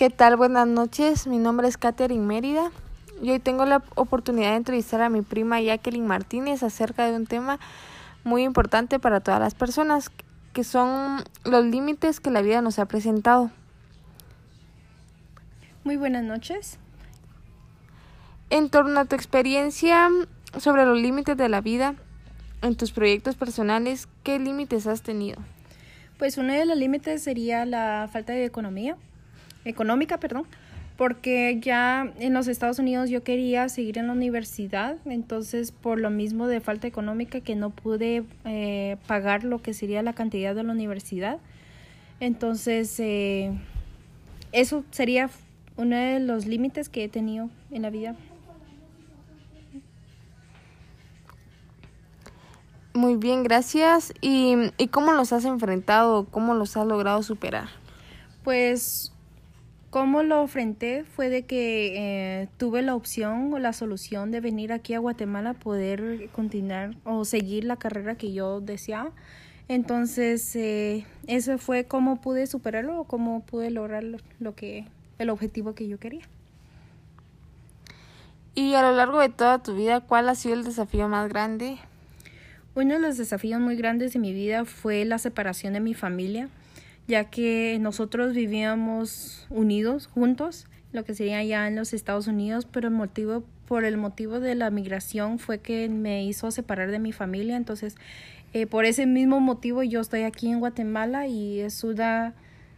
[0.00, 0.36] ¿Qué tal?
[0.36, 1.26] Buenas noches.
[1.26, 2.70] Mi nombre es Katherine Mérida
[3.20, 7.26] y hoy tengo la oportunidad de entrevistar a mi prima Jacqueline Martínez acerca de un
[7.26, 7.60] tema
[8.24, 10.10] muy importante para todas las personas,
[10.54, 13.50] que son los límites que la vida nos ha presentado.
[15.84, 16.78] Muy buenas noches.
[18.48, 20.08] En torno a tu experiencia
[20.56, 21.94] sobre los límites de la vida
[22.62, 25.42] en tus proyectos personales, ¿qué límites has tenido?
[26.18, 28.96] Pues uno de los límites sería la falta de economía,
[29.64, 30.44] económica, perdón,
[30.96, 36.10] porque ya en los Estados Unidos yo quería seguir en la universidad, entonces por lo
[36.10, 40.62] mismo de falta económica que no pude eh, pagar lo que sería la cantidad de
[40.62, 41.38] la universidad,
[42.20, 43.50] entonces eh,
[44.52, 45.30] eso sería
[45.76, 48.14] uno de los límites que he tenido en la vida.
[52.92, 54.12] Muy bien, gracias.
[54.20, 56.26] ¿Y, ¿Y cómo los has enfrentado?
[56.26, 57.68] ¿Cómo los has logrado superar?
[58.42, 59.12] Pues
[59.90, 64.72] cómo lo enfrenté fue de que eh, tuve la opción o la solución de venir
[64.72, 69.10] aquí a Guatemala a poder continuar o seguir la carrera que yo deseaba.
[69.68, 74.04] Entonces, eh, eso fue cómo pude superarlo o cómo pude lograr
[74.38, 74.86] lo que,
[75.18, 76.22] el objetivo que yo quería.
[78.54, 81.78] Y a lo largo de toda tu vida, ¿cuál ha sido el desafío más grande?
[82.74, 86.48] Uno de los desafíos muy grandes de mi vida fue la separación de mi familia,
[87.10, 92.88] ya que nosotros vivíamos unidos, juntos, lo que sería ya en los Estados Unidos, pero
[92.88, 97.12] el motivo, por el motivo de la migración fue que me hizo separar de mi
[97.12, 97.96] familia, entonces
[98.54, 102.00] eh, por ese mismo motivo yo estoy aquí en Guatemala y es un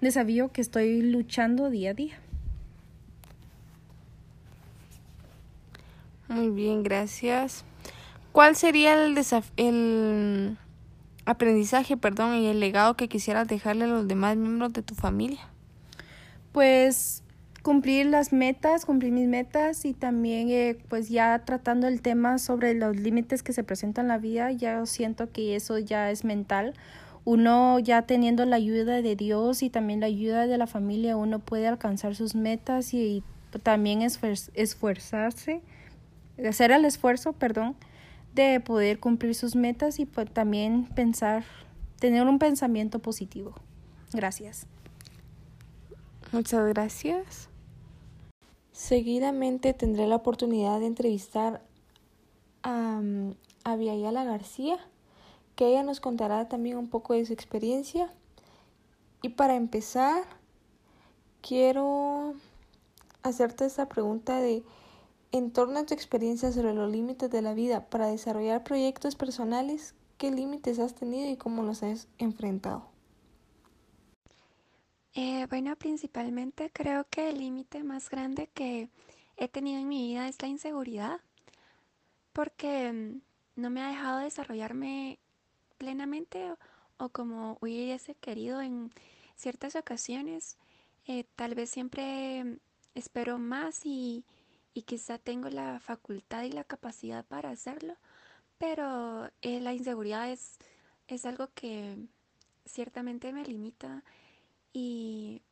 [0.00, 2.14] desafío que estoy luchando día a día.
[6.28, 7.64] Muy bien, gracias.
[8.30, 9.18] ¿Cuál sería el,
[9.56, 10.56] el
[11.30, 15.40] aprendizaje, perdón, y el legado que quisieras dejarle a los demás miembros de tu familia?
[16.52, 17.22] Pues
[17.62, 22.74] cumplir las metas, cumplir mis metas y también eh, pues ya tratando el tema sobre
[22.74, 26.74] los límites que se presentan en la vida, ya siento que eso ya es mental.
[27.24, 31.38] Uno ya teniendo la ayuda de Dios y también la ayuda de la familia, uno
[31.38, 33.22] puede alcanzar sus metas y,
[33.62, 35.60] también esforzarse,
[36.48, 37.74] hacer el esfuerzo, perdón,
[38.34, 41.44] de poder cumplir sus metas y pues, también pensar,
[41.98, 43.54] tener un pensamiento positivo.
[44.12, 44.66] Gracias.
[46.32, 47.48] Muchas gracias.
[48.72, 51.62] Seguidamente tendré la oportunidad de entrevistar
[52.62, 53.00] a,
[53.64, 54.78] a Viayala García,
[55.56, 58.12] que ella nos contará también un poco de su experiencia.
[59.22, 60.22] Y para empezar,
[61.42, 62.34] quiero
[63.22, 64.62] hacerte esta pregunta de
[65.32, 69.94] en torno a tu experiencia sobre los límites de la vida para desarrollar proyectos personales,
[70.18, 72.90] ¿qué límites has tenido y cómo los has enfrentado?
[75.14, 78.88] Eh, bueno, principalmente creo que el límite más grande que
[79.36, 81.20] he tenido en mi vida es la inseguridad,
[82.32, 83.20] porque mm,
[83.60, 85.18] no me ha dejado desarrollarme
[85.78, 86.54] plenamente
[86.98, 88.92] o, como hubiese querido en
[89.36, 90.58] ciertas ocasiones.
[91.06, 92.58] Eh, tal vez siempre
[92.94, 94.24] espero más y
[94.74, 97.96] y quizá tengo la facultad y la capacidad para hacerlo,
[98.58, 100.58] pero eh, la inseguridad es,
[101.08, 101.96] es algo que
[102.64, 104.04] ciertamente me limita
[104.72, 105.42] y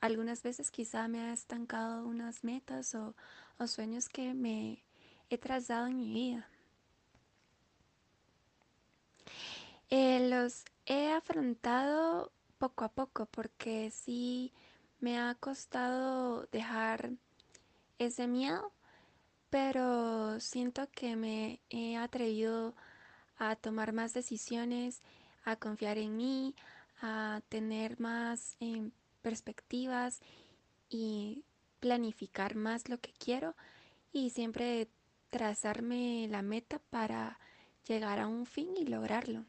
[0.00, 3.14] algunas veces quizá me ha estancado unas metas o,
[3.58, 4.84] o sueños que me
[5.30, 6.48] he trazado en mi vida.
[9.90, 14.52] Eh, los he afrontado poco a poco porque sí
[15.00, 17.12] me ha costado dejar
[17.98, 18.72] ese miedo,
[19.50, 22.74] pero siento que me he atrevido
[23.38, 25.02] a tomar más decisiones,
[25.44, 26.54] a confiar en mí,
[27.00, 28.90] a tener más em,
[29.22, 30.20] perspectivas
[30.88, 31.44] y
[31.80, 33.54] planificar más lo que quiero
[34.12, 34.88] y siempre
[35.30, 37.38] trazarme la meta para
[37.86, 39.44] llegar a un fin y lograrlo.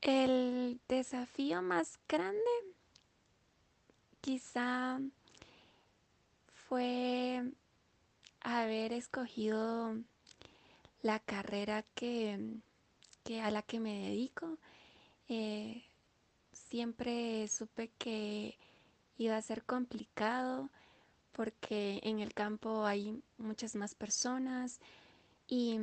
[0.00, 2.40] El desafío más grande
[4.20, 5.00] quizá
[6.68, 7.52] fue
[8.40, 9.96] haber escogido
[11.02, 12.38] la carrera que,
[13.42, 14.58] a la que me dedico.
[15.28, 15.84] Eh,
[16.52, 18.56] siempre supe que
[19.18, 20.70] iba a ser complicado
[21.32, 24.80] porque en el campo hay muchas más personas
[25.46, 25.78] y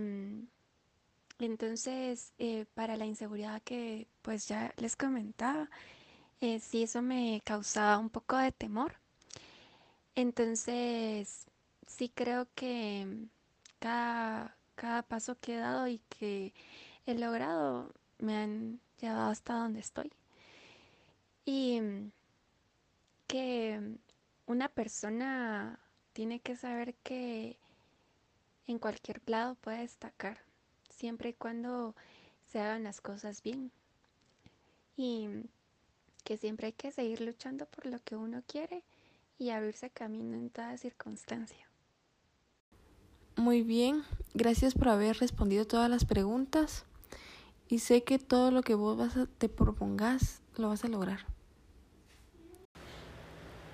[1.46, 5.70] entonces, eh, para la inseguridad que pues ya les comentaba,
[6.42, 8.96] eh, sí eso me causaba un poco de temor.
[10.16, 11.48] Entonces,
[11.88, 13.08] sí creo que
[13.80, 16.54] cada, cada paso que he dado y que
[17.06, 20.12] he logrado me han llevado hasta donde estoy.
[21.46, 21.82] Y
[23.28, 23.80] que
[24.46, 25.80] una persona
[26.14, 27.58] tiene que saber que
[28.68, 30.40] en cualquier lado puede destacar,
[31.02, 31.96] siempre y cuando
[32.52, 33.72] se hagan las cosas bien.
[34.96, 35.28] Y
[36.24, 38.84] que siempre hay que seguir luchando por lo que uno quiere
[39.40, 41.68] y abrirse camino en toda circunstancia.
[43.36, 44.04] Muy bien,
[44.36, 46.86] gracias por haber respondido todas las preguntas
[47.68, 51.22] y sé que todo lo que vos vas a, te propongas lo vas a lograr.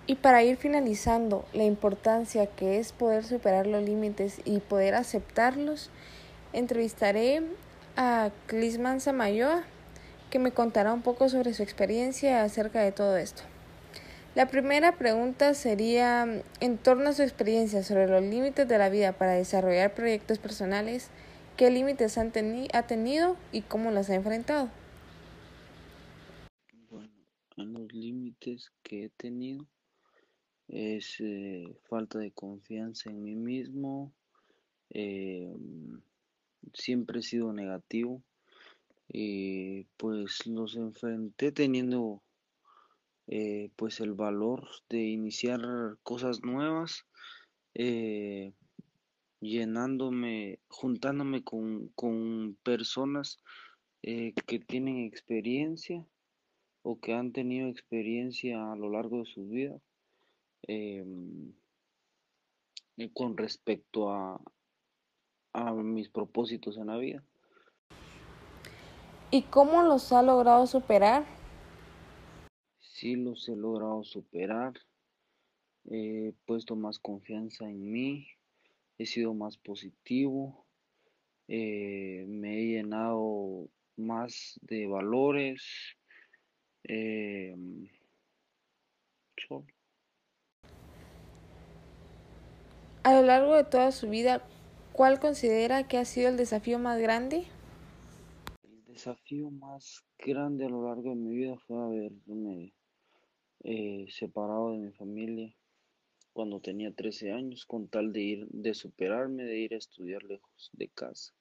[0.05, 5.89] Y para ir finalizando, la importancia que es poder superar los límites y poder aceptarlos,
[6.53, 7.43] entrevistaré
[7.95, 9.63] a Clisman Samayoa,
[10.29, 13.43] que me contará un poco sobre su experiencia acerca de todo esto.
[14.35, 19.13] La primera pregunta sería, en torno a su experiencia sobre los límites de la vida
[19.13, 21.09] para desarrollar proyectos personales,
[21.55, 22.31] ¿qué límites han
[22.73, 24.69] ha tenido y cómo los ha enfrentado?
[26.89, 27.13] Bueno,
[27.57, 29.65] en los límites que he tenido
[30.67, 34.13] es eh, falta de confianza en mí mismo,
[34.91, 35.51] eh,
[36.73, 38.23] siempre he sido negativo
[39.07, 42.21] y pues los enfrenté teniendo
[43.27, 45.61] eh, pues el valor de iniciar
[46.03, 47.05] cosas nuevas,
[49.39, 53.39] llenándome, juntándome con, con personas
[54.01, 56.07] que tienen experiencia
[56.81, 59.79] o que han tenido experiencia a lo largo de su vida
[60.67, 61.53] Em,
[63.13, 64.41] con respecto a,
[65.57, 67.23] a mis propósitos en la vida.
[69.31, 71.25] ¿Y cómo los ha logrado superar?
[72.79, 74.73] Sí, los he logrado superar.
[75.89, 78.27] He puesto más confianza en mí.
[78.99, 80.65] He sido más positivo.
[81.47, 85.63] Eh, me he llenado más de valores.
[86.83, 87.55] Eh,
[93.03, 94.41] A lo largo de toda su vida,
[94.97, 97.45] ¿cuál considera que ha sido el desafío más grande?
[98.63, 102.73] El desafío más grande a lo largo de mi vida fue haberme
[103.63, 105.55] eh, separado de mi familia
[106.33, 110.71] cuando tenía 13 años con tal de ir, de superarme, de ir a estudiar lejos
[110.73, 111.31] de casa.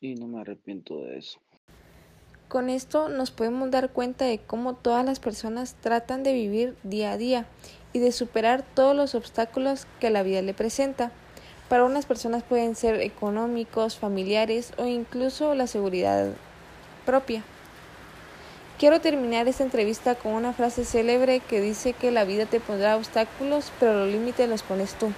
[0.00, 1.40] Y no me arrepiento de eso.
[2.48, 7.12] Con esto nos podemos dar cuenta de cómo todas las personas tratan de vivir día
[7.12, 7.46] a día
[7.92, 11.12] y de superar todos los obstáculos que la vida le presenta.
[11.68, 16.28] Para unas personas pueden ser económicos, familiares o incluso la seguridad
[17.06, 17.42] propia.
[18.78, 22.96] Quiero terminar esta entrevista con una frase célebre que dice que la vida te pondrá
[22.96, 25.12] obstáculos, pero los límites los pones tú.